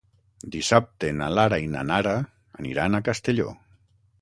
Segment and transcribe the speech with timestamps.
[0.53, 2.17] Dissabte na Lara i na Nara
[2.63, 3.55] aniran a Castelló.